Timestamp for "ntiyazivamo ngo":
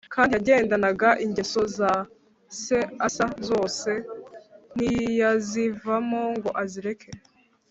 4.75-6.49